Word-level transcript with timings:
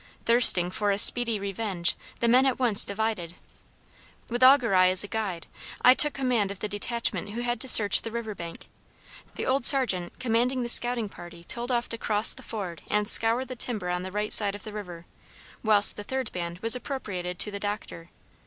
"Thirsting 0.25 0.71
for 0.71 0.89
a 0.89 0.97
speedy 0.97 1.39
revenge, 1.39 1.95
the 2.21 2.27
men 2.27 2.47
at 2.47 2.57
once 2.57 2.83
divided. 2.83 3.35
With 4.29 4.41
Augur 4.41 4.73
eye 4.73 4.87
as 4.87 5.05
guide, 5.07 5.45
I 5.83 5.93
took 5.93 6.13
command 6.15 6.49
of 6.49 6.57
the 6.57 6.67
detachment 6.67 7.29
who 7.29 7.41
had 7.41 7.61
to 7.61 7.67
search 7.67 8.01
the 8.01 8.09
river 8.09 8.33
bank; 8.33 8.67
the 9.35 9.45
old 9.45 9.63
Sergeant 9.63 10.17
commanded 10.17 10.63
the 10.63 10.69
scouting 10.69 11.07
party 11.07 11.43
told 11.43 11.69
off 11.71 11.87
to 11.89 11.99
cross 11.99 12.33
the 12.33 12.41
ford 12.41 12.81
and 12.87 13.07
scour 13.07 13.45
the 13.45 13.55
timber 13.55 13.89
on 13.91 14.01
the 14.01 14.11
right 14.11 14.33
side 14.33 14.55
of 14.55 14.63
the 14.63 14.73
river; 14.73 15.05
whilst 15.63 15.95
the 15.97 16.03
third 16.03 16.31
band 16.31 16.57
was 16.63 16.75
appropriated 16.75 17.37
to 17.37 17.51
the 17.51 17.59
Doctor. 17.59 18.09